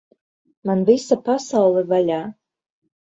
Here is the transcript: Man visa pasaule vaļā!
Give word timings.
Man 0.69 0.79
visa 0.87 1.17
pasaule 1.27 1.85
vaļā! 1.93 2.19